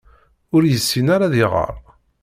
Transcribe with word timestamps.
Ur 0.55 0.63
yessin 0.65 1.07
ara 1.15 1.25
ad 1.27 1.35
iɣeṛ. 1.43 1.75